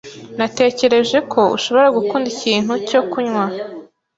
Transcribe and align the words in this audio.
Natekereje 0.37 1.17
ko 1.31 1.39
ushobora 1.55 1.87
gukunda 1.97 2.27
ikintu 2.35 2.73
cyo 2.89 3.01
kunywa. 3.11 3.45